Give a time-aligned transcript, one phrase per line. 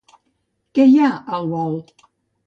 [0.77, 1.77] Què hi ha, al bol?